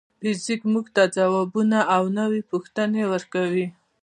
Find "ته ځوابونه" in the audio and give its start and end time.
0.95-1.79